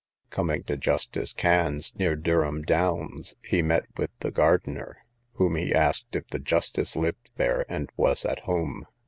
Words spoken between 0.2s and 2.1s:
Coming to Justice Cann's,